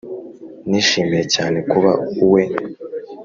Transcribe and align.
nishimiye 0.69 1.23
cyane 1.35 1.57
kuba 1.71 1.91
uwe. 2.25 2.43